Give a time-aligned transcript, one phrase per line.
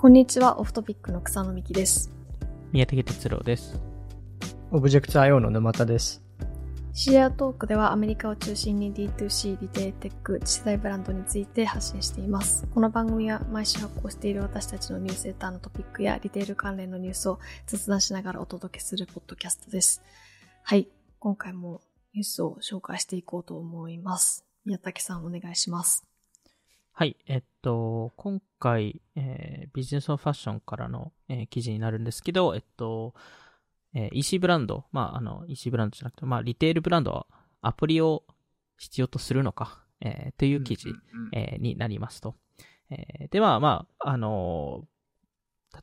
[0.00, 2.10] こんにちは、オフトピックの草野美希です。
[2.72, 3.78] 宮武哲郎です。
[4.70, 6.22] オブジェクト IO の沼田です。
[6.94, 12.66] シェアトークではアメリカを中心に D2C、リテールテック、次世代ブランドについて発信しています。
[12.68, 20.02] この番組は毎週発行している私たちのニュースレターのトピックやリテール関連のニュースを雑談しながらお届けするポッドキャストです。
[20.62, 20.88] はい、
[21.18, 21.82] 今回も
[22.14, 24.46] ニュースを紹介していこうと思います。
[24.64, 26.09] 宮武さんお願いします。
[26.92, 33.14] はい、えっと、今回、えービジネスオファッションからの、えー記事になるんですけど、えっと、
[33.94, 37.26] えー EC ブランド、まあ、あの、EC ブランドじゃなくて、まあ、リテールブランドは
[37.62, 38.24] アプリを
[38.78, 40.88] 必要とするのか、えーという記事、
[41.32, 42.34] えーになりますと。
[42.90, 44.86] えーでは、まあ、あのー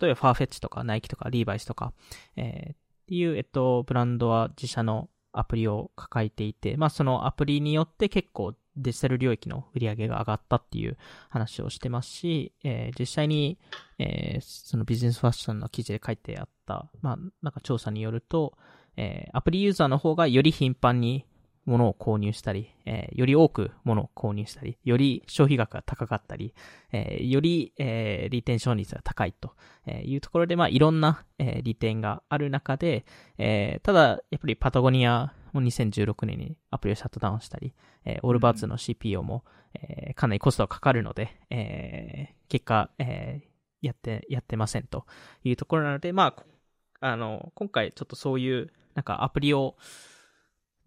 [0.01, 1.93] 例えばファーフェッチとかナイキとかリーバイスとか、
[2.35, 2.75] えーっ
[3.07, 10.97] ていう、えっと、ブランドは自社のアプリを抱えていて、まあ、そのアプリによって結構デジタル領域の売り上げが上がったっていう
[11.29, 13.57] 話をしてますし、えー実際に、
[13.99, 18.57] えーそのビジネスファッションの記事で書いてあった、まあ、なんか調査によると、
[18.95, 21.25] えーアプリユーザーの方がより頻繁に
[21.65, 26.53] 物を購入したり、えーより多く物を購入したり、より消費額が高かったり、
[26.91, 29.53] えーより、えーリテンション率が高いと
[29.91, 33.05] いうところで、まあ、いろんな、えー利点がある中で、
[33.37, 37.73] えーただ、やっぱりパタゴニアも2016年にアプリをシャットダウンしたり、
[38.05, 43.47] えーオールバーツの CPO も、えーかなりコストがかかるので、えー結果、えー
[43.81, 45.05] やって、やってませんと
[45.43, 46.43] いうところなので、まあ、こ
[46.99, 49.75] あの、今回ちょっとそういう、なんかアプリを、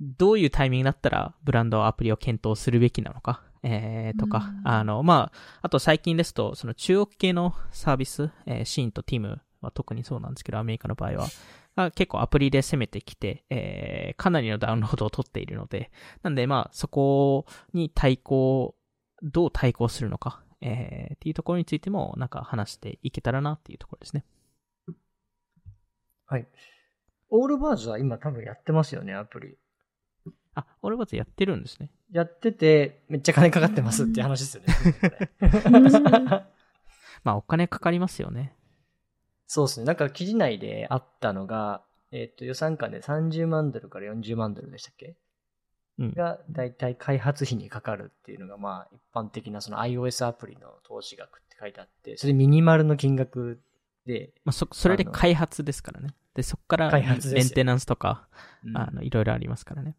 [0.00, 4.69] どういうタイミングだったらブランドはアプリを検討するべきなのか、えーとか、うん。
[4.69, 11.28] あの、まあ、あと最近ですと、その中国系のサービス、えーシーンとティムは特にそうなんですけど、アメリカの場合は、
[11.76, 15.90] が結構アプリで攻めてきて、えーかなりのダウンロードを取っているので、
[16.22, 18.74] なんでまあ、そこに対抗、
[19.22, 24.24] どう対抗するのか、えーっていうところについても、なんか話していけたらなっていうところですね。
[26.26, 26.46] はい。
[27.30, 29.56] オールバーズは今多分やってますよね、アプリ。
[30.54, 31.91] あ、俺はやってるんですね。
[32.10, 34.75] やってて、めっちゃ金かかってますっていう話ですよね。
[37.22, 38.54] まあ、お金かかりますよね。
[39.53, 39.87] そうですね。
[39.87, 45.16] なんか記事内であったのが、えっ、と、予算間で30万ドルから40万ドルでしたっけ？
[45.99, 46.12] うん。
[46.12, 53.61] が、だいたい開発費にかかるっていうのが、まあ、一般的なその iOS アプリの投資額って書いてあって、それミニマルの金額
[54.06, 56.15] で、まあ、そ、それで開発ですからね。
[56.34, 58.28] で、そこから、メンテナンスとか、
[58.65, 59.97] うんあの、いろいろありますからね。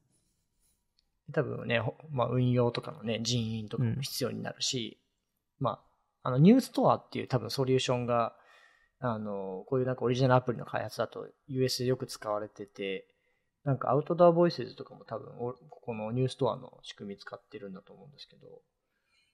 [1.34, 4.98] 多分ね、ほまあ、運用とかのね、人員とかも必要になるし、
[5.60, 5.82] ま
[6.24, 8.34] あ、あの、ニューストアっていう多分ソリューションが、
[9.02, 13.08] あの、こういうなんかオリジナルアプリの開発だと US でよく使われてて、
[13.64, 18.48] なんかアウトドアボイスズとかも多分、おここのニューストアの仕組み使ってるんだと思うんですけど、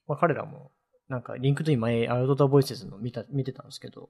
[0.08, 0.72] まあ、彼らも、
[1.10, 4.10] なんかリンクと今、アウトドアボイスズの見た、見てたんですけど、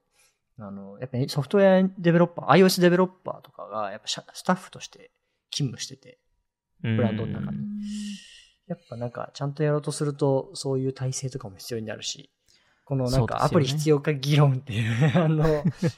[0.60, 5.12] あの、やっぱりソフトウェアデベロッパー、iOS デベロッパーとかが、やっぱスタッフとして
[5.52, 6.20] 勤務してて、
[6.82, 7.58] ブブランドの中に
[8.68, 12.30] やっぱなんか、ちゃんとやろうとすると、そういう体制とかも必要になるし、
[12.88, 15.44] このなんかアプリ必要か議論っていう、 あの、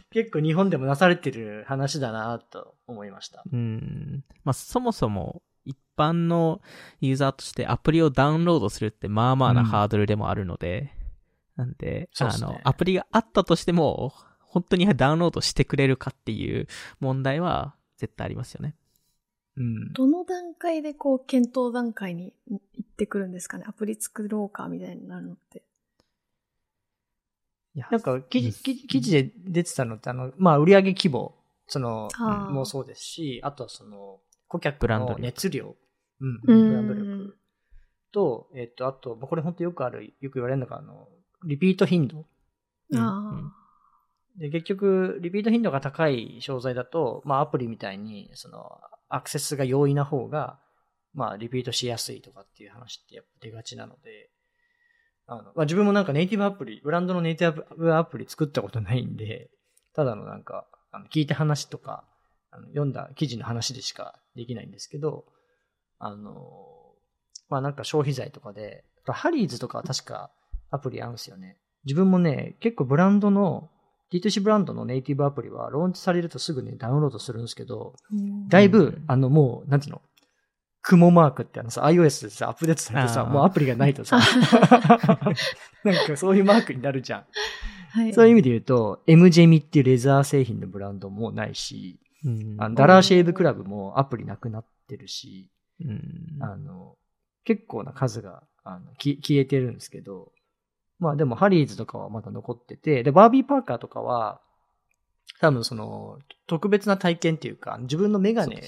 [0.09, 3.43] 結構日本でもなされてる話だなと思いました。
[3.51, 4.23] うん。
[4.43, 6.61] まあ、そもそも、一般の
[6.99, 10.91] ユーザーとしてアプリをダウンロードするって、まあまあなうんハードルでもあるので、
[11.57, 16.65] なんで、そうっすねあの、アプリがあったとしても、本当にダウンロードしてくれるかっていう
[16.99, 18.73] 問題は絶対ありますよね。
[19.57, 19.93] うん。
[19.93, 23.65] どの段階でこう、検討段階に行ってくるんですかね？
[23.67, 25.61] アプリ作ろうかみたいになるのって。
[27.75, 31.35] なんか記うん事、記事で出てたのって、あの、まあ、売上規模、
[31.67, 32.09] その、
[32.49, 35.21] もそうですし、あとはその、顧客のブランド力。
[35.21, 35.75] 熱量、
[36.19, 36.69] うん、うん。
[36.69, 37.37] ブランド力
[38.11, 41.07] と、えっと、あと、まあこれ本当よくある、よく言われるのが、あの、
[41.45, 42.25] リピート頻度。
[42.89, 42.99] うん。
[42.99, 43.53] あ
[44.37, 48.79] で、結局、リピート頻度が高い商材だと、まあ、アプリみたいに、その、
[49.09, 50.59] アクセスが容易な方が、
[51.13, 54.28] まあ、リピートしやすいとかっていう話ってやっぱ出がちなので、
[55.29, 59.49] あの、まあ、自分もなんかネイティブアプリ、ブランドのネイティブアプリ作ったことないんで、
[59.95, 62.03] ただのなんか、あの聞いた話とか、
[62.51, 65.25] あの読んだ記事の話でしかできないんですけど、
[65.99, 66.33] あの、
[67.47, 70.31] まあ、なんか消費財とかで、ハリーズとかは確か
[70.71, 71.57] アプリあるんですよね。
[71.85, 73.69] 自分もね、結構ブランドの、
[74.11, 80.01] D2C ブランドのネイティブアプリはローンチされるとすぐにダウンロードするんですけど、ーだいぶ、うんあのもう、なんていうの
[80.81, 84.19] 雲マークってあのさ、iOS でさ、アップデートされてさ、もうアプリがないとさ、
[85.83, 87.25] なんかそういうマークになるじゃん。
[87.91, 88.13] はい。
[88.13, 92.55] そういう意味で言うと、M ジェミっていうレザー製品のブランドもないし、うん。
[92.59, 95.49] あのダラーシェイブクラブもアプリなくなってるし、
[95.81, 96.37] うん。
[96.39, 96.95] あの、
[97.43, 100.31] 結構な数があのき消えてるんですけど、
[100.99, 104.41] まあでもハリーズとかはまだ残ってて、で、バービーパーカーとかは、
[105.39, 108.61] 多分その、特別な体験っていうか、自分のメガネ、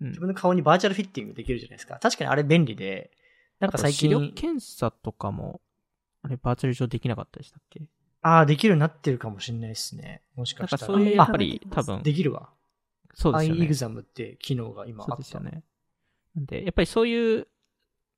[0.00, 1.98] 自分の顔にバーチャルフィッティングできるじゃないですか。
[2.00, 3.10] 確かにあれ便利で、
[3.60, 5.60] なんか最視力近、検査とかも、
[6.22, 7.82] あれ、バーチャル上できなかったでしたっけ？
[8.20, 10.22] ああ、できるようになってるかもしれないですね。
[10.34, 10.80] もしかしたら。
[10.80, 12.50] かそういう、あやっぱり多分、できるわ。
[12.50, 13.64] アイそうですよね。
[13.64, 15.12] エグザムって機能が今あった。
[15.12, 15.62] そうですよね。
[16.34, 17.46] なんで、やっぱりそういう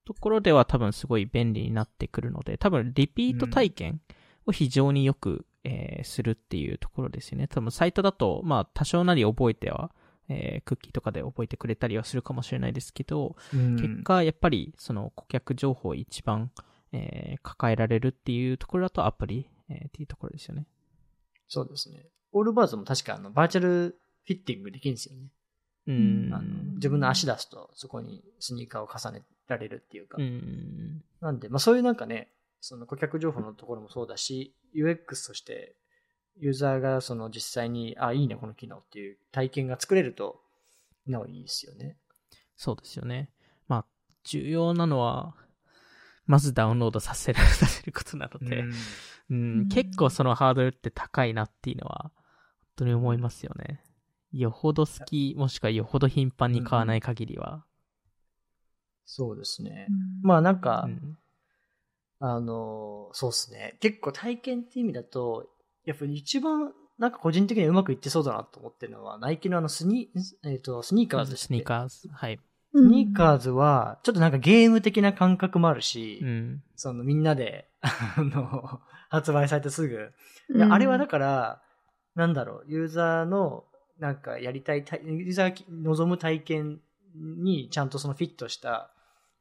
[0.05, 4.01] ところでは多分すごい便利になってくるので、多分リピート体験
[4.47, 7.47] を非常によく、えーするっていうところですよね。
[7.47, 9.91] 多分サイトだと、まあ多少なり覚えては、
[10.29, 16.51] えークッキーとかで覚えてくれたりはするかもしれないですけど、うん結果やっぱりその顧客情報を一番、
[16.93, 20.67] えー抱えられるっていうところだとアプリ、えーっていうところですよね。
[21.49, 22.07] そうですね。
[22.33, 25.29] オールバーズも確かあの、バーチャルフィッティングできるんですよね。
[25.87, 26.31] うん。
[26.33, 30.19] あの自分の足出すと、そこにスニーカーを重ねられるっていうか。
[30.19, 31.03] うん。
[31.21, 32.31] なんで、まあそういうなんかね、
[32.61, 35.75] その顧客情報のところもそうだし、UX として、
[36.41, 40.41] ユーザーがその実際に、あ、いいね、この機能っていう体験が作れると、
[41.07, 41.97] なおいいですよね。
[42.57, 43.31] そうですよね。
[43.67, 43.85] まあ、
[44.25, 45.35] 重要なのは、
[46.27, 48.73] まずダウンロードさせる、させることなので、うん
[49.31, 52.13] うん結構そのハードルって高いなっていうのは、本
[52.77, 53.83] 当に思いますよね。
[54.33, 57.65] よほど好き、もしくはよほど頻繁に買わない限りは。
[59.05, 59.87] そうですね。
[59.89, 61.19] うんまあなんか、うん
[62.21, 63.77] あの、そうですね。
[63.81, 65.49] 結構体験って意味だと、
[65.89, 70.11] やっぱり一番、なんか個人的にうまくいってそうだなと思ってるのは、ナイキのあのスニ,、
[70.45, 72.09] えー、とスニーカーズですスニーカーズ。
[72.13, 72.39] はい。
[72.75, 76.63] スニーカーズは、ちょっとなんかゲーム的な感覚もあるし、うん。
[76.77, 79.97] そのみんなで、あの、発売されてすぐ。
[80.51, 81.63] うんであれはだから、
[82.15, 83.65] なんだろう、ユーザーの、
[83.99, 86.81] なんかやりたい体、ユーザーが望む体験
[87.15, 88.91] にちゃんとそのフィットした、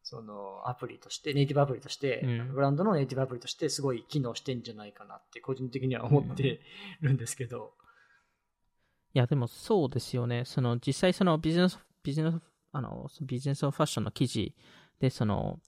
[0.09, 6.61] そのアプリとして、ネイティブアプリとして、うんブランドのネイティブアプリとしてすごい機能してんじゃないかなって個人的には思って
[7.01, 7.73] るんですけど。
[9.13, 10.45] いや、でもそうですよね。
[10.45, 12.39] その、実際そのビジネス、ビジネス、
[12.71, 14.55] あの、ビジネスファッションの記事
[15.01, 15.59] で、その、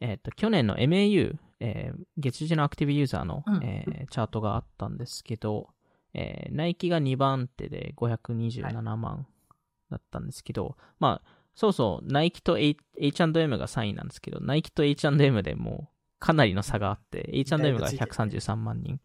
[0.00, 5.70] えっ、と、去年の MAU、えー月次のアクティブユーザーの、うんえーチャートがあったんですけど、
[6.12, 9.26] えーナイキが2番手で527万
[9.90, 19.00] だったんですけど、まあ、そうそう、ナイキと H&M が3位なんですけど、ナイキと H&M でもうかなりの差があって、H&M が133万人。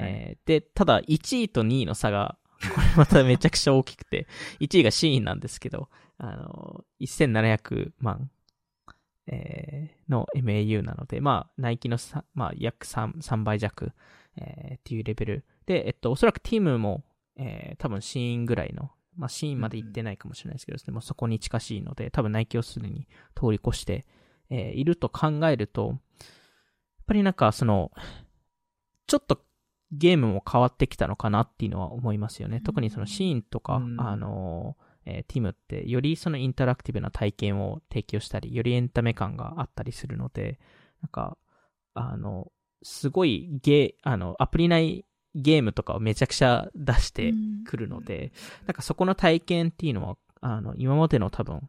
[0.00, 2.36] えーで、ただ1位と2位の差が、
[2.74, 4.26] これまためちゃくちゃ大きくて、
[4.58, 5.88] 1位がシーンなんですけど、
[6.18, 8.28] あの、1700万、
[9.28, 13.92] えーの MAU なので、まあ、ナイキのさ、まあ、約 3, 3倍弱、
[14.36, 15.44] えーっていうレベル。
[15.64, 17.04] で、えっと、おそらくティムも、
[17.36, 24.06] えー多分シーンぐらいの、まあ、シーンまで行ってないかもしれないですけど、でもそこに近しいので、多分ナイキをすでに通り越して、
[24.50, 25.98] えーいると考えると、やっ
[27.06, 27.92] ぱりなんかその、
[29.06, 29.42] ちょっと
[29.92, 32.60] ゲームも変わってきたのかなっていうのは思いますよね。
[32.60, 34.76] 特にそのシーンとか、うんあの、
[35.06, 40.58] えーティムってよりそのインタラクティブな体験を提供したり、よりエンタメ感があったりするので、
[41.02, 41.36] なんか、
[41.94, 42.50] あの、
[42.82, 47.32] すごいゲー、あの、アプリ内ゲームとかをめちゃくちゃ出して
[47.66, 48.32] くるので、
[48.66, 51.68] なんかそこの体験っていうのは、あの、今までの多分、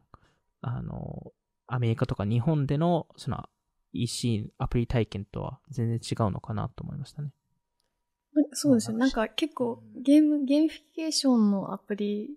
[0.62, 1.32] あの、
[1.68, 3.50] アメリカとか日本での、その、
[3.94, 7.30] EC アプリ体験とは全然違うのかなと思いましたね。
[8.52, 8.98] そうですよ。
[8.98, 12.30] なんか結構ゲーム、ゲーミフィケーションのアプリ、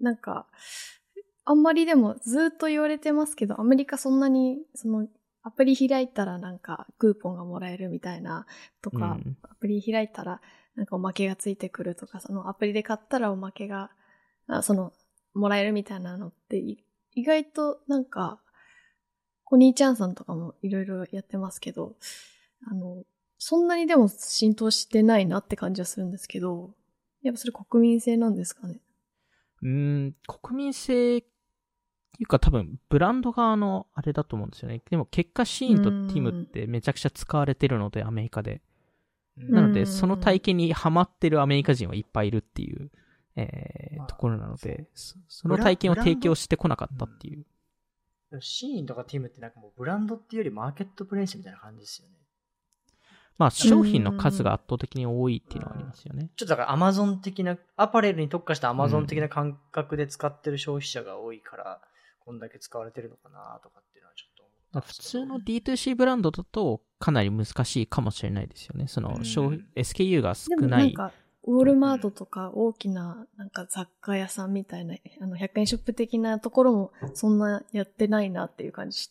[0.00, 0.46] なんか、
[1.44, 5.06] あんまりでもずっと言われてますけど、アメリカそんなに、その、
[5.42, 8.46] アプリ開いたらなんかクーポンがもらえるみたいな
[8.82, 10.40] とか、うんアプリ開いたら
[10.74, 13.90] なんかおまけがついてくるとか、そのアプリで買ったらおまけが、
[14.46, 14.92] あその、
[15.34, 16.82] もらえるみたいなのってい
[17.14, 18.40] 意外となんか、
[19.44, 21.96] コニーちゃんさんとかもいろいろやってますけど、
[22.66, 23.04] あの、
[23.36, 26.74] そんなにでも浸透してないなって感じはするんですけど、
[27.22, 28.80] やっぱそれ国民性なんですかね？
[29.62, 31.22] うーん、国民性
[32.18, 34.82] いうか多分、ブランド側のあれだと思うんですよね。
[34.90, 38.60] でも結果シーンとティムってめちゃくちゃ使われてるので、アメリカで。
[39.36, 42.90] なので、うんその体験にハマってるアメリカ人はいっぱいいるっていう、
[43.36, 47.44] えーまあところなので、そその体験を提供してこなかったっていう。
[48.40, 52.14] シーンとかティムってなんかもうブランドっていうよりマーケットプレイスみたいな感じですよね。
[53.40, 56.28] まあ、商品の数が圧倒的に多いっていうのはありますよね。
[56.36, 61.80] ちょっとだからアマゾン的な、アパレルに特化したアマゾン的な感覚で使ってる消費者が多いから、
[62.24, 68.86] こんだけ使われてるのかなとかっていうのはちょっと思っ普通の D2C ブランドだとかなり難しいかもしれないですよね。
[68.86, 70.76] そのうん SKU が少でもな。
[70.78, 71.12] ないんか、
[71.44, 79.10] ウォールマートとか大きななんか雑貨屋さんみたいな、あの、100円ショップ的なところもそんなやってないなっていう感じし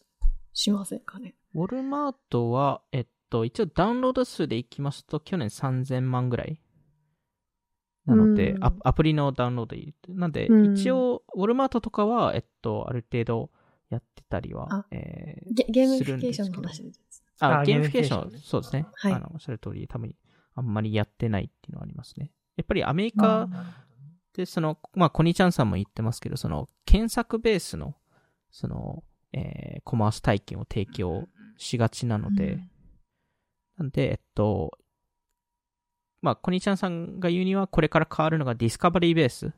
[0.54, 1.36] しませんかね？
[1.56, 6.60] ウォルマートは、えっと、一応ダウンロード数でいきますと、去年3000万ぐらい。
[8.10, 9.94] なので、うんアアプリのダウンロードで。
[10.10, 13.52] なんで、うん一応、ウォルマートとかは、えっと、ある程度
[13.90, 17.24] やってたりはあ、えーゲゲームフィケーションの話です。
[17.40, 18.86] あ、あゲームフィケーション、そうですね。
[18.94, 20.16] はいあの、おっしゃる通り、多分、
[20.56, 22.32] あんまりやってないっていうのはありますね。
[22.58, 23.50] やっぱりアメリあカ
[24.34, 27.96] で、その、まあ、コニちゃんさんも言ってますけど、その、検索ベースの、
[28.52, 32.70] その、えーコマース体験を提供しがちなので、うん
[33.78, 34.78] なんで、えっと、
[36.22, 39.54] まあ、コニちゃんさんが言うには、これから変わるのがディスカバリーベース、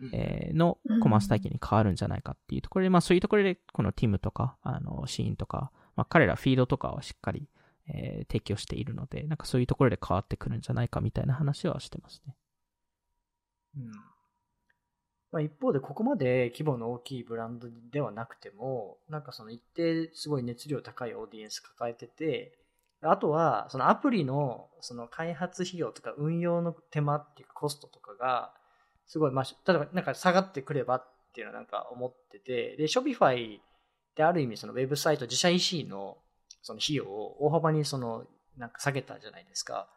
[0.00, 0.10] うん。
[0.12, 7.48] えーのコマース体験に変わるんじゃないかっていうところで、まあ、そういうところで、このティムとか、あの、シーンとか、まあ、彼らフィードとかはしっかり、
[7.88, 12.34] えー提供しているので、なんかそういうところで変わってくるんじゃないかみたいな話はしてますね。
[13.76, 13.90] うん。
[15.32, 22.58] まあ、一方で、ここまで規模の大きいブランドではなくても、なんかその一定すごい熱量高いオーディエンス抱えてて、
[23.02, 28.52] あとは、そのアプリのその開発費用とか運用の手間っていうかコストとかが、
[29.06, 33.58] すごい、まあ、例えばなんか下がってくればっていうのはなんか思ってて、で、Shopify
[34.16, 36.16] である意味そのウェブサイト、自社 EC の
[36.62, 38.24] その費用を大幅にその
[38.56, 39.88] なんか下げたじゃないですか。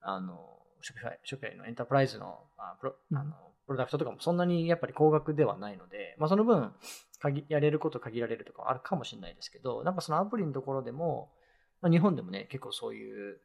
[0.00, 3.32] あの、Shopify、Shopify のエンタープライズのあプロうんあの
[3.66, 6.72] プロダクトとかもそんなにやっぱり高額ではないので、まあその分、
[7.20, 11.30] 限やれること限られるとかはあるかもしれないですけど、なんかそのアプリのところでも、
[11.82, 13.40] まあ、日本でもね、結構そういう、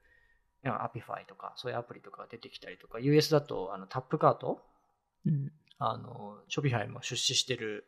[0.64, 4.62] Appify とか、そういうアプリとかが出てきたりとか、US だとあの Tapcart
[5.26, 5.52] うん。
[5.80, 7.86] あの、 Shopify も出資してる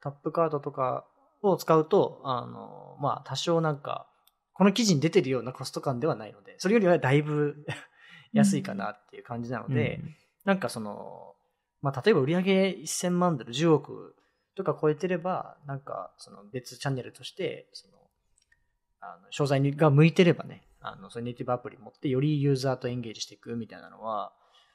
[0.00, 1.04] Tapcart とか
[1.42, 4.06] を使うと、あの、まあ、多少なんか、
[4.52, 7.66] この記事に出てるようなコスト感ではないので、それよりはだいぶ
[8.32, 10.16] 安いかなっていう感じなので、うん。
[10.44, 11.34] なんかその、
[11.82, 14.14] まあ、例えば売上1000万ドル、10億
[14.54, 17.94] とか超えてれば、なんかその別チャンネルとして、その、
[19.04, 24.32] あの商材にが向いてればね、あの、そのネイティブアプリ持ってよりユーザーとエンゲージしていくみたいなのは、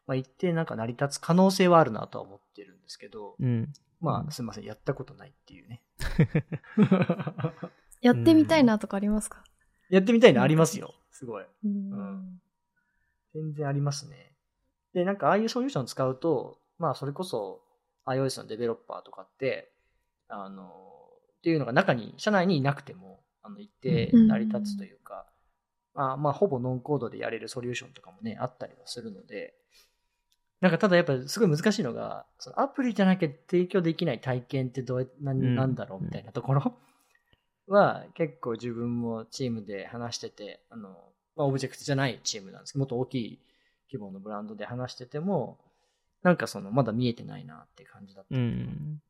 [0.08, 3.72] まあ、一定なんか成り立つ可能性はあるなとは思ってるんですけど、うん。
[4.02, 5.82] まあ、うんすみません、やったことないっていうね。
[8.02, 9.44] やってみたいなとかありますか？
[9.90, 10.94] やってみたいのありますよ。
[11.12, 11.46] すごい。
[11.66, 12.42] うん
[13.34, 14.36] 全然ありますね。
[14.94, 17.62] で、なんかああいうソリューションを使うと、まあそれこそ
[18.06, 19.72] iOS のデベロッパーとかって、
[20.28, 20.72] あの、
[21.38, 25.26] っていうのが中に、社内にいなくても、あの、一定成り立つというか、
[25.94, 29.54] まあまあほぼノンコードでやれるソリューションとかもね、あったりはするので、
[30.62, 36.76] なんかただやっぱすごい難しいのが、そのアプリじゃなきゃ提供できない体験ってどうやなうんなんだろうみたいなところ
[37.68, 40.90] は結構自分もチームで話してて、あの、
[41.36, 43.40] まあ、オブジェクトじゃないチームなんですけど、もっと大きい
[43.92, 45.58] 規模のブランドで話してても、
[46.24, 48.36] なんかその、まだ見えてないなって感じだった。
[48.36, 49.02] うん。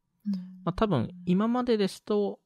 [0.64, 2.40] まあ、多分、今までですと、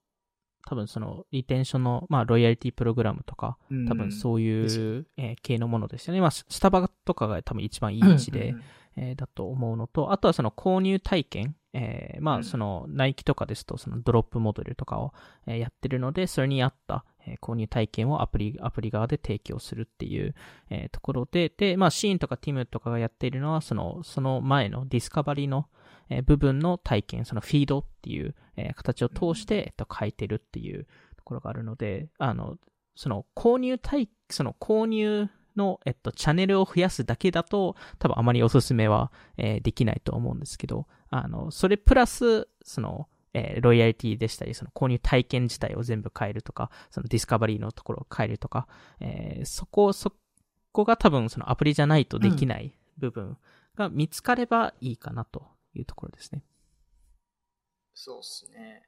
[0.65, 3.85] 多分その、リテンションの、まあ、ロイヤリティプログラムとか、うん。
[3.85, 6.21] 多分そういう、えー系のものですよね。
[6.21, 8.55] まあ、ススタバとかが多分一番いい位置で、
[8.95, 12.39] えーだと思うのと、あとはその購入体験、えーまうん。
[12.41, 15.13] あそのナイキとかですとそのドロップモデルとかを、
[15.47, 20.35] えーやってるので、それに合った、えー購入体験をアプリ、アプリ側で提供するっていう、
[20.69, 25.67] えーところで、で、まあシーンとかティムとかがやっているのは、その、その前のディスカバリーの、
[26.13, 30.85] えー部分の体験、そのフィードっていう、えー形を通して、えっと、書いてるっていう
[31.17, 32.57] ところがあるので、あの、
[32.95, 48.67] その購入体、その購入の、えっと、チャンネルを増やすだけだと、多分あまりおすすめは、えーできないと思うんですけど、あの、それプラス、その、えーロイヤリティでしたり、その購入体験自体を全部変えるとか、そのディスカバリーのところを変えるとか、
[48.99, 50.13] えーそこ、そ
[50.71, 53.37] こが多分そのアプリじゃないとできない部分
[53.75, 56.43] が見つかればいいかなというところですね。
[57.93, 58.83] そうっすね。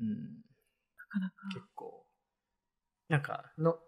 [0.00, 0.08] うん。
[0.08, 1.34] なかなか。
[1.54, 2.06] 結構。
[3.08, 3.78] なんか、の、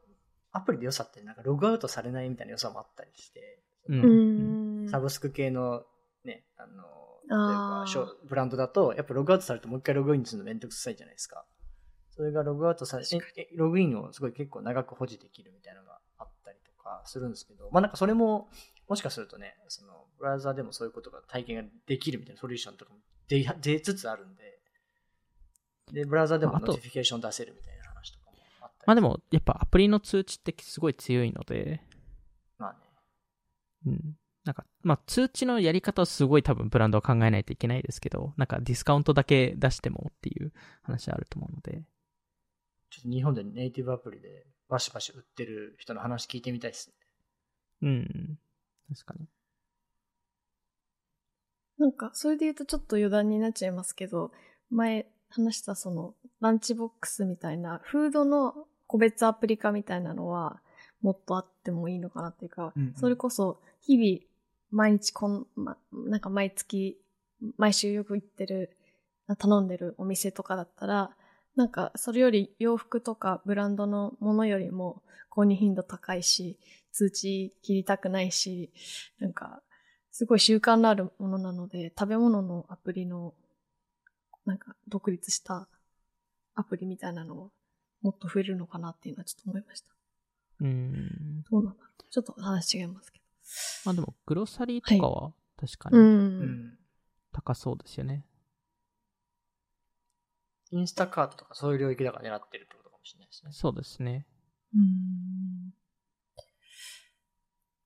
[0.52, 4.88] アプリで良さって、なんかログアウトされないみたいな良さもあったりして、うん。
[4.88, 5.82] サブスク系の
[6.24, 6.84] ね、あの、
[7.28, 11.44] 例えばショブランドだと、やっぱログアウトされるともう一回ログインするのめんどくさいじゃないですか。
[12.10, 15.98] それがログアウトされ、ええログインをすごい結構長く保持できるみたいなのが
[16.84, 18.48] かするんですけど、まあなんかそれも、
[18.88, 24.60] もしかするとね、その、ブラウザーでもそういうことが体験ができるみたいなソリューションとかも出出つつあるんで、
[25.92, 31.80] で、ブラウザーでもノティフィケーション出せるみたいな話とかもあったりまあでも、やっぱアプリの通知ってすごい強いので、
[32.58, 32.78] まあね。
[33.86, 34.16] うん。
[34.44, 41.82] なんか、まあ通知のやり方をすごい多分ブランドは考えないといけないですけど、なんかディスカウントだけ出してもっていう話あると思うので、
[42.90, 46.94] ちょっと日本でネイティブアプリでバシバシ売ってる人の話聞いてみたいですね。
[47.82, 48.38] うん。
[48.92, 49.26] 確かに。
[51.78, 54.32] なんか、それで言うとちょっと余談になっちゃいますけど、
[54.70, 60.60] 前話したその、ランチボックスみたいな、フードの個別アプリ化みたいなのは、
[61.02, 64.20] もっとあってもいいのかなっていうか、うんうんそれこそ、日々、
[64.70, 66.98] 毎日こん、ま、なんか毎月、
[67.58, 68.76] 毎週よく行ってる、
[69.38, 71.16] 頼んでるお店とかだったら、
[71.56, 76.58] なんか、それより洋服とかブランドのものよりも購入頻度高いし、
[76.92, 78.70] 通知切りたくないし、
[79.18, 79.62] なんか、
[80.10, 83.34] すごい習慣のあるものなので、食べ物のアプリの、
[84.46, 85.68] なんか、独立した
[86.54, 87.50] アプリみたいなのを
[88.02, 89.88] もっと増えるのかなっていうのはちょっと思いました。
[90.60, 91.42] うん。
[91.50, 93.24] どうなんだちょっと話違いますけど
[93.86, 95.90] まあでも、グロサリーとかは確か。
[95.90, 95.98] に。
[97.32, 98.24] 高そうですよね。
[100.76, 103.52] インスタカートとかそういう領域だから狙ってるってことかもしれないですね。
[103.52, 104.26] そうですね。
[104.74, 105.72] うん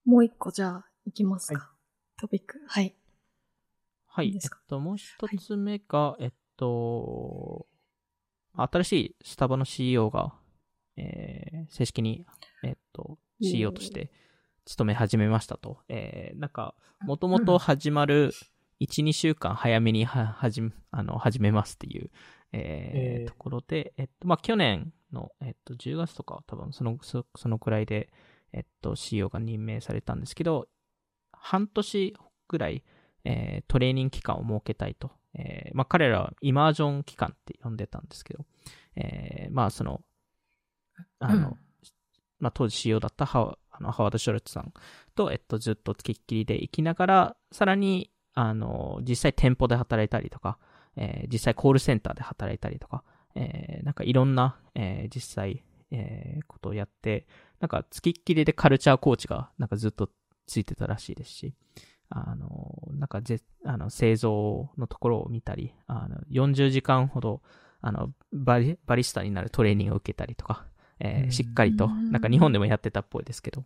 [0.05, 1.59] もう一個じゃあ、いきますか。
[1.59, 1.71] は
[2.19, 2.59] トピック。
[2.67, 2.95] はい。
[4.07, 4.31] はいい。
[4.31, 4.59] いですか？
[4.63, 7.67] えっと、もう一つ目が、えっと、
[8.55, 10.33] 新しいスタバの CEO が、
[10.97, 12.25] えー正式に、
[12.65, 14.11] えっと、CEO として
[14.65, 15.83] 勤め始めましたと。
[15.89, 18.33] えーなんか、もともと始まる
[18.81, 22.11] 1、2週間早めには、はじめ、あの、始めますっていう、
[22.53, 28.11] えーえーところで、えっと、まあ、去年の、えっと、10月とか、多分、その、そそのくらいで、
[28.53, 30.69] えっと、CEO が任命されたんですけど、
[31.33, 32.17] 半年
[32.49, 32.85] ぐらい、
[33.25, 35.11] えートレーニング期間を設けたいと。
[35.35, 38.45] えーまあ、彼らはイマージョン期間って呼んでたんですけど、
[38.97, 40.01] えーまあ、その、
[41.21, 41.55] あの、うん
[42.41, 44.73] まあ、当時 CEO だったハワあのハワード・ショルツさん
[45.15, 50.59] と、えっと、ずっと付きっきりで行きながら、さらに、あの、実際店舗で働いたりとか、
[50.99, 53.03] えー実際コールセンターで働いたりとか、
[53.35, 57.27] えーなんかいろんな、えー実際、えーことをやって、
[57.61, 60.11] なんか付きっきりでカルチャーコーチがなんかずっと
[60.47, 61.55] ついてたらしいですし、
[62.11, 67.43] あの、なんかぜ、あの、製造のところを見たり、あの、40時間ほど、
[67.81, 70.67] あの、バリ、バリスタになるトレーニングを受けたりとか、
[71.01, 71.31] えーうん。
[71.31, 72.11] しっかりと、うん。
[72.11, 73.65] なんか日本でもやってたっぽいですけど、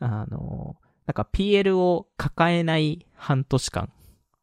[0.00, 3.92] あの、なんか PL を抱えない半年間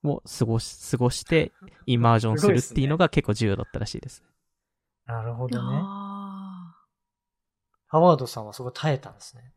[0.04, 1.52] を過ごし、過ごして、
[1.86, 4.24] イマージョンするっていうのが結構重要だったらしいです。
[5.06, 5.80] なるほどね。
[5.82, 6.76] あ
[7.88, 9.54] ハワードさんはそこ耐えたんですね。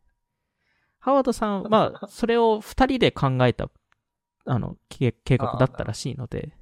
[0.99, 3.69] ハワードさん は、それを二人で考えた、
[4.47, 6.57] あの、計計画だったらしいので、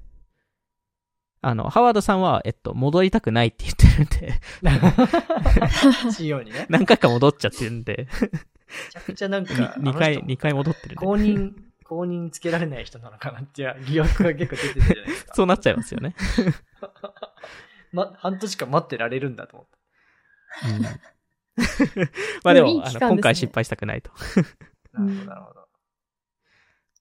[1.43, 4.39] あの、ハワードさんは、えっと、戻りたくないって言ってるんで、
[6.43, 6.67] にね。
[6.69, 8.27] 何回か戻っちゃってるんで、め
[8.91, 11.53] ちゃくちゃなんか、2回、二回戻ってるんで、公認、
[11.91, 15.33] 公認つけられない人なのかなっていう疑惑が結構出てるじゃないですか。
[15.35, 16.15] そうなっちゃいますよね。
[17.91, 19.77] ま、半年間待ってられるんだと思って。
[20.77, 20.83] うん
[22.45, 24.09] まあでも、いいですね今回失敗したくないと。
[24.93, 25.67] なるほど、なるほど。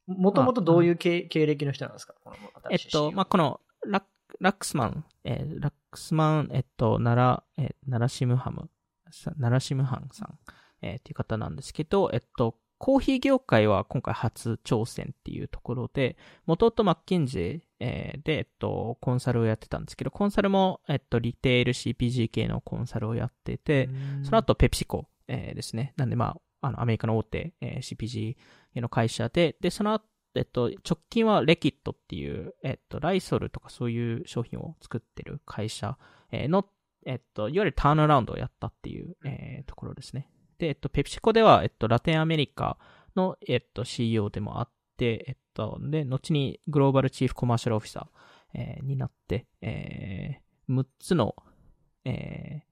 [0.09, 2.14] もともとどういう経経歴の人なんですか？
[2.24, 2.37] この
[2.68, 4.05] えっ新しいと、まあ、このラッ、
[4.40, 8.68] ラックスマン、えーラックスマン、えっと、奈良、えー奈良シムハム、
[9.12, 10.38] さ奈良シムハンさん、
[10.83, 16.16] えーっていう方なんですけど、えっと、コーヒー業界は今回初挑戦っていうところで、
[16.47, 25.93] 元々マッキンジー、えーで、えっと、コンサルをやってたんですけど、コンサルも、えっと、リテール CPG 系のコンサルをやってて、うんその後、ペプシコ、えーですね。
[25.99, 28.37] なんで、まあ、あの、アメリカの大手、えー CPG
[28.81, 35.99] の会社で、で、その後、えっと、直近はレキットっていう、えっと、ライソルとかそういう商品を作ってる会社
[36.33, 36.64] えーの、
[37.05, 40.31] えっと、いわゆるターンアラウンドをやったっていう、えーところですね。
[40.61, 42.77] で、えっと、ペプシコでは、えっと、ラテンアメリカ
[43.16, 51.35] の、えっと、CEO でもあって、えっと、で、後にグローバルチーフコマーシャルオフィサー、えーになって、えー6つの、
[52.05, 52.62] え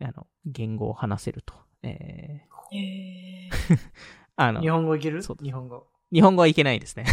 [0.00, 1.52] ーあの、言語を話せると。
[1.82, 3.50] えーーへ
[4.36, 5.20] あの日、本語いける？
[5.22, 5.86] 日本語。
[6.12, 7.04] 日本語はいけないですね。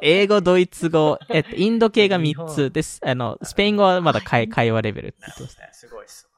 [0.00, 3.00] 英語、ドイツ語、えっと、インド系が日3本つです。
[3.04, 5.80] あの、スペイン語はまだ会会話レベルって言ってます。
[5.80, 6.28] すごいっす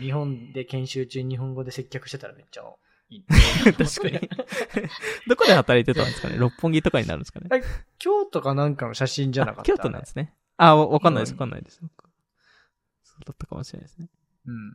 [0.00, 2.62] 日本で研修中に日本語で接客してたらめっちゃ
[3.08, 3.24] いい。
[3.72, 4.30] 確かに。
[5.28, 6.36] どこで働いてたんですかね？
[6.38, 7.48] 六本木とかになるんですかね？
[7.98, 9.72] 京都かなんかの写真じゃなかった。
[9.72, 10.34] あ京都なんですね。
[10.56, 11.80] あ、わわかんないです、うんわかんないです。
[13.02, 14.08] そうだったかもしれないですね。
[14.46, 14.72] うん。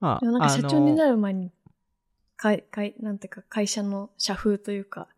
[0.00, 1.52] まあ、でもなんか社長になる前に、
[2.36, 5.08] かい、かい、なんていうか会社の社風というか、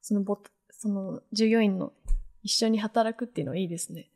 [0.00, 1.92] そのボその従業員の
[2.42, 4.10] 一緒に働くっていうのはいいですね。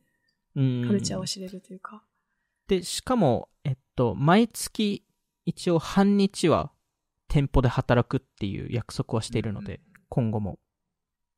[0.54, 2.02] うんカルチャーを知れるというか。
[2.66, 3.48] で、しかも、
[3.98, 5.04] と、毎月、
[5.44, 6.70] 一応半日は
[7.28, 10.58] 店舗で働くっていう約束はしているので、今後も。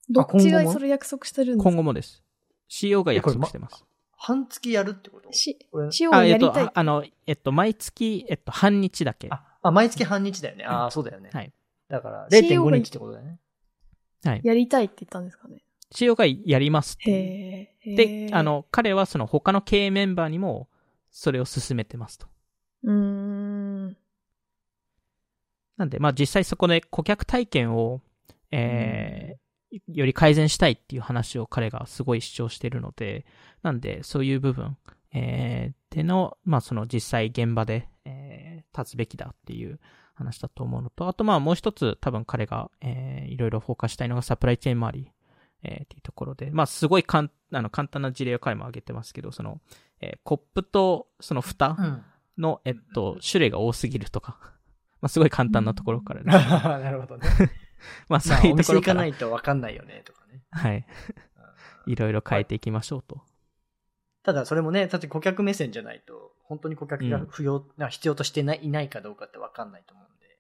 [0.09, 1.71] どっちがそれ約束してるんですか？
[1.71, 2.23] 今後もです。
[2.69, 3.85] CEO が約束してます。
[4.17, 5.33] 半月やるってこと？
[5.33, 5.91] し、これ？
[5.91, 6.73] しおをあ、えっと、やりたいあ。
[6.75, 9.29] あの、えっと、毎月、えっと、半日だけ。
[9.31, 10.65] あ、あ、毎月半日だよね。
[10.65, 11.31] ああ、そうだよね。
[11.33, 11.53] はい。
[11.89, 13.39] だから、CEO 0.5が日ってことだよね。
[14.25, 14.41] はい。
[14.45, 20.69] やりたいって言ったんですかね？CEO がやりますってで、ーあ、の、彼はその他の経営メンバーにも、
[21.11, 22.29] それを進めてますと。
[22.85, 23.97] うーん。
[25.77, 28.01] なんで、まあ実際そこで顧客体験を、
[28.51, 33.25] えー、より改善したいっていう話を彼がすごい主張しているので、
[33.63, 34.77] なんでそういう部分、
[35.13, 39.81] えー、での、まあその実際現場で、えー、立つべきだっていう
[40.15, 45.13] 話だと思うのと、あとまあもう一つ多分彼が、えー、いろいろフォーカスしたいのがサプライチェーン周り、
[45.63, 49.61] えー、っていうところで、まあすごいかんあの簡単な事例を彼も挙げてますけど、その、
[50.01, 52.03] えー、コップとその蓋うん。
[52.41, 54.39] の、えっと、種類が多すぎるとか、
[55.01, 57.29] まあすごい簡単なところからです、 なるほどね。
[58.09, 60.43] まあそうまあ、いうところから、行かないと分かんないよね、とかね。
[60.51, 60.77] はい。
[60.77, 60.85] うん
[61.87, 63.21] いろいろ変えていきましょうと。
[64.23, 70.39] ただ、それもね、だって顧客目線じゃないと、本当に顧客が不要、な必要としてないいないかどうかって分かんないと思うんで。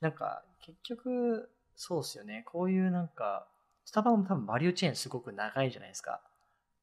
[0.00, 2.44] なんか、結局、そうですよね。
[2.46, 3.48] こういうなんか、
[3.84, 6.20] スタバも多分バリューチェーンすごく長いじゃないですか。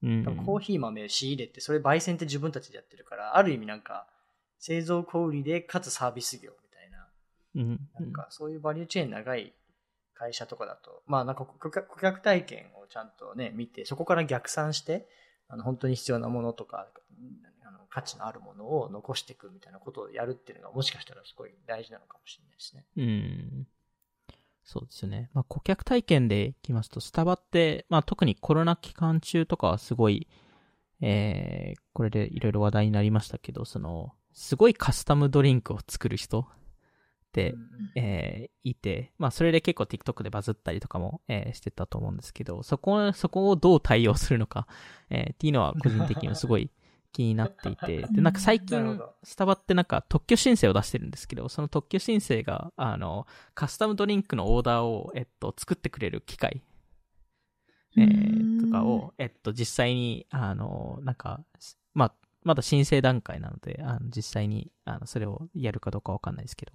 [0.03, 4.05] うんコーヒー豆仕入れて、それ焙煎って自分たちでやってるから、ある意味なんか、
[4.63, 7.09] 製造小売で、かつサービス業みたいな、
[7.55, 7.89] うん。
[7.99, 9.51] なんかそういうバリューチェーン長い
[10.13, 15.09] 会社とかだと、まあなんか顧客体験をちゃんとね、見て、そこから逆算して、
[15.49, 16.87] あの本当に必要なものとか、
[17.65, 22.85] あの価値のあるものを残していくみたいなことをやるっていうのがもしかしたらすごい大事なのかもしれないですね。
[22.95, 23.67] うん。
[24.63, 25.29] そうですよね。
[25.33, 30.29] まあ、顧客体験でいきますと、スタバって、まあ、特にコロナ期間中とかはすごい、
[31.01, 36.45] えー、これでいろいろ話題になりましたけど、その、すごいカスタムドリンクを作る人っ
[37.31, 37.59] て、うん
[37.95, 44.67] えーいて、まあ、それで結構 TikTok でバズったりとかも、えーしてたと思うんですけど、そこ、そこをどう対応するのか、
[45.09, 46.71] えーっていうのは個人的にはすごい
[47.11, 56.63] 気になっていて、 で、なんか最近スタバってなんか特許申請を出してるんですけど、その特許申請が、あの、カスタムドリンクのオーダーを、えっと、作ってくれる機械、
[57.97, 61.43] えーとかを、えっと、実際に、あの、なんか、
[62.43, 66.73] まだ申請段階なので、あの実際に、あの、それをやるかどうかわかんないですけど、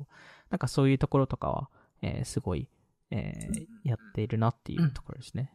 [0.51, 1.69] なんかそういうところとかは、
[2.03, 2.69] えーすごい、
[3.11, 5.53] えーやっているなっていうところですね。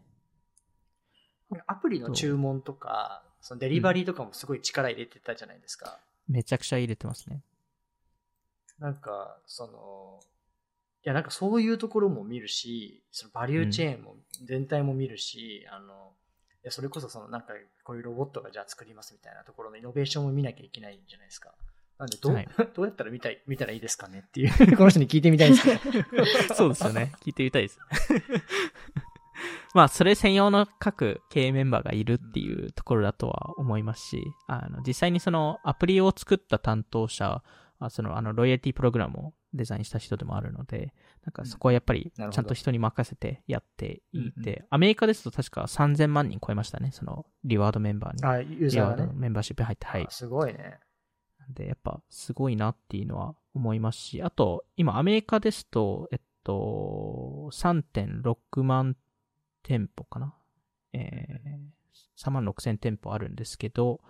[1.68, 6.00] アプリの注文とか、そのデリバリーとかもすごい力入れてたじゃないですか。
[6.28, 7.42] めちゃくちゃ入れてますね。
[8.80, 10.20] なんか、その、
[11.06, 16.13] いや、なんかそういうところも見るし、そのバリューチェーンも全体も見るし、あの、い
[16.64, 21.52] やそれこそそのなんかこういうロボットがじゃあ作りますみたいなところのイノベーションも見なきゃいけないんじゃないですか。
[22.00, 25.76] なんでどう、はい どうやったら見たい、見たらいいですかねっていう、 この人に聞いてみたいんですけ
[26.18, 26.26] ど。
[26.56, 27.14] そうですよね。
[27.22, 27.80] 聞いてみたいです。
[29.74, 37.44] まあ、それ専用の各経営メンバーがいるっていうところだとは思いますし、あの、実際にそのアプリを作った担当者
[37.84, 40.94] は、その、あの、ロイヤリティプログラムをデザインした人でもあるので、
[41.26, 48.26] なんかそこはやっぱり、ちゃんと人に任せてやっていて、うんアメリカですと確か3000万人超えましたね、その、リワードメンバーに。
[48.26, 49.02] あ、ユーリザーがね。
[49.02, 50.12] ワードのメンバーシップに入って、はいあ。
[50.12, 50.80] すごいね。
[51.40, 58.96] なんで、やっぱすごいなっていうのは思いますし、あと、今アメリカですと、えっと、3.6万
[59.62, 60.34] 店舗かな
[60.94, 64.02] えー、3万6千店舗あるんですけど、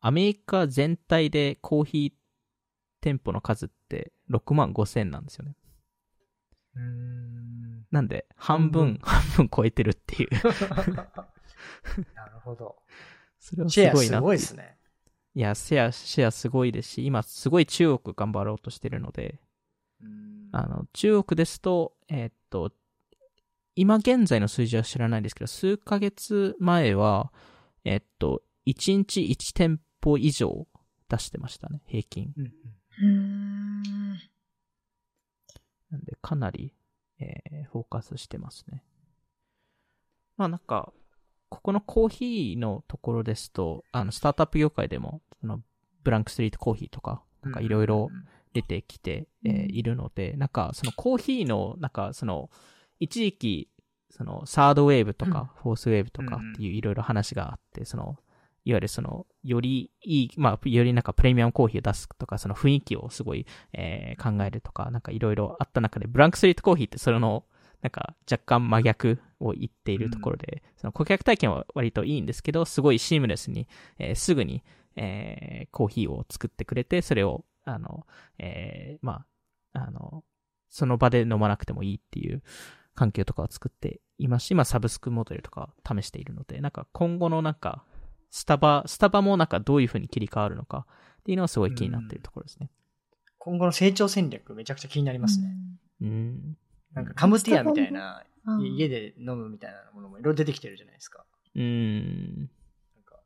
[0.00, 2.12] アメリカ全体でコーヒー
[3.04, 5.54] 店舗の数って6万5千なんですよね。
[6.80, 7.86] ん。
[7.90, 10.30] なんで、半分、半分超えてるっていう。
[12.16, 12.78] なるほど。
[13.38, 14.78] それはすシェアすごいなってごいですね。
[15.34, 19.38] いや、シェア、シェアすごいですし、今すごい中国頑張ろうとしてるので、
[20.00, 22.72] うんあの、中国ですと、えーっと、
[23.76, 27.30] 今現在の数字は知らないですけど、数ヶ月前は、
[27.84, 30.66] えーっと、1日1店舗以上
[31.10, 32.32] 出してましたね、平均。
[32.34, 32.54] うんうーん。
[35.90, 36.72] なんで、かなり、
[37.20, 38.84] えーフォーカスしてますね。
[40.36, 40.92] まあなんか、
[41.48, 45.60] ここのコーヒーのところですと、あの、スタートアップ業界でも、その、
[46.02, 48.10] ブランクストリートコーヒーとか、なんかいろいろ
[48.52, 52.50] 出てきて、えーいるので、なんかそのコーヒーの、なんかその、
[53.00, 53.68] 一時期、
[54.10, 58.16] そのサードウェーブとか、フォースウェーブとかっていういろいろ話があって、その、
[58.64, 67.44] いわゆるその、よりいい、まあ、よりなんかプレミアムコーヒーを出すとか、その雰囲気をすごい、えー考えるとか、なんかいろいろあった中で、ブランクスリートコーヒーってそれの、
[67.82, 74.62] なんか若干真逆を言っているところで、その顧客体験は割といいんですけど、すごいシームレスに、えーすぐに、
[74.96, 78.06] えーコーヒーを作ってくれて、それを、あの、
[78.38, 79.26] えーま
[79.74, 80.24] あ、あの、
[80.70, 82.42] その場で飲まなくてもいいっていう
[82.94, 87.84] 環境とかを作っていますし、今サブスクモデルとか試しているので、なんか今後のなんか、
[88.34, 90.88] スタバ、スタバもなんかどういう風に切り替わるのか
[91.20, 92.68] っていうのはすごい気になっているところですね。
[93.38, 95.54] 今後の成長戦略めちゃくちゃ気になりますね。
[96.00, 96.56] うん。
[96.94, 98.74] なんかカムティアみたいな、うん。
[98.74, 101.24] 家で飲むみたいなものもいろいろ出てきてるじゃないですか。
[101.54, 102.38] うん。
[102.38, 102.48] なん
[103.04, 103.20] か、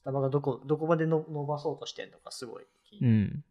[0.00, 3.14] スタバがどこ、どこまでの伸ばそうとしてんのかすごい気にうなる。
[3.16, 3.44] ん。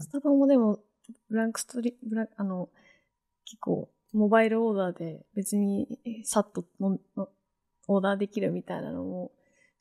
[0.00, 0.80] スタバもでも、
[1.28, 2.70] ブランクストリ、ブラあの、
[3.44, 7.28] 結構、モバイルオーダーで別にえさっとのの
[7.88, 9.32] オーダーできるみたいなのも、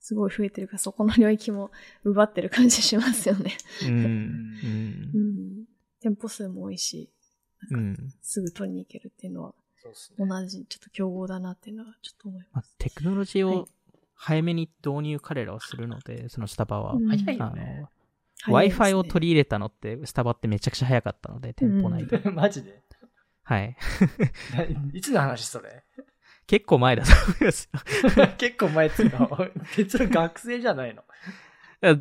[0.01, 1.71] すごい増えてるから、そこの領域も
[2.03, 3.55] 奪ってる感じしますよね。
[3.83, 3.89] うん。
[3.89, 5.65] うんうん。
[6.01, 7.09] 店舗数も多いし、
[7.69, 8.13] うなんかん。
[8.21, 9.53] すぐ取りに行けるっていうのは。
[10.17, 13.65] 同じ、ちょっと競合だなっていうのはちょっと思いまあます。、テクノロジーをはい
[14.23, 16.93] 早めに導入彼らはするので、そのスタバは。
[16.93, 17.87] うん早いよあね。
[18.47, 22.19] の、Wi-Fi を取り入れたのって、スタバってめちゃくちゃ早かったので、店舗内で。
[22.29, 22.83] マジで？
[23.43, 23.75] はい。
[24.93, 25.83] いつの話それ？
[26.47, 28.27] 結構前だと思いますよ。
[28.37, 31.03] 結構前っつうの別の学生じゃないの。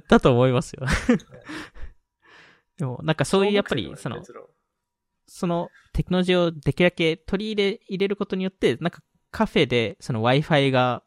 [0.09, 0.87] だと思いますよ。
[2.77, 4.23] でも、なんかそういうやっぱり、その、
[5.27, 11.03] そのテクノロジーをできるだけ取り入れ、入れることによって、なんかカフェでその Wi-Fi が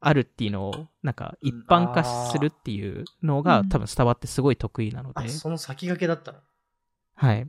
[0.00, 6.38] あるっていうのを、なんか一般化するっていうのが、うん多分スタバってすごい得意なのであ、、その先駆けだったの？
[7.14, 7.48] はい。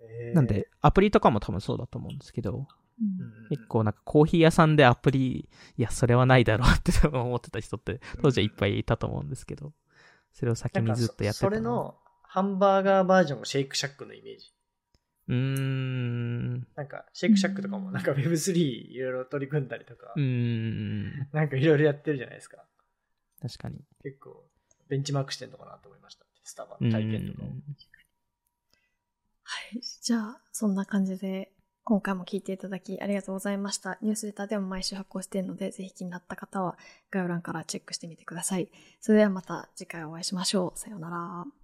[0.00, 2.66] へーなんで、、アプリとかも多分そうだと思うんですけど、
[3.48, 9.72] 結構なんかコーヒー屋さんでアプリ、いや、それはないだろうって 思ってた人って当時はいっぱいいたと思うんですけど、
[10.32, 14.52] それを先にずっとやってたそれのハンバーガーバージョンがシェイクシャックのイメージ。
[15.28, 22.64] うーん、なんか、シェイクシャックとかもなんか Web3 いろいろ取り組んだりとかうー、ん、なんかいろいろやってるじゃないですか。
[23.40, 23.80] 確かに。
[24.02, 24.44] 結構、
[24.88, 26.24] ベンチマークしてんのかなと思いました。
[26.44, 27.46] スタバうんの体験とかを。
[27.46, 27.52] は
[29.72, 29.80] い。
[30.02, 31.52] じゃあ、そんな感じで、
[31.90, 33.98] 今回も聞いていただきありがとうございました。
[34.00, 36.78] ニュースレターでも毎週発行しているので、ぜひ気になった方は
[37.10, 38.70] 概要欄からチェックしてみてください。
[39.00, 40.78] それではまた次回お会いしましょう。
[40.78, 41.59] さようなら。